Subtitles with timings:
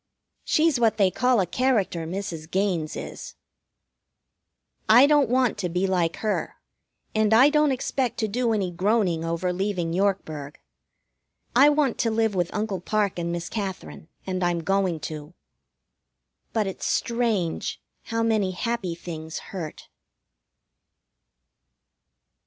[0.43, 2.49] She's what they call a character, Mrs.
[2.49, 3.35] Gaines is.
[4.89, 6.55] I don't want to be like her,
[7.13, 10.55] and I don't expect to do any groaning over leaving Yorkburg.
[11.55, 15.35] I want to live with Uncle Parke and Miss Katherine, and I'm going to.
[16.51, 19.87] But it's strange how many happy things hurt.